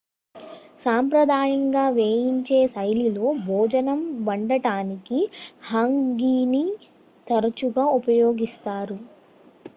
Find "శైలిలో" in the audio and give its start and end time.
2.67-3.27